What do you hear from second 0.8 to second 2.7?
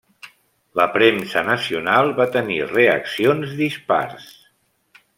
premsa nacional va tenir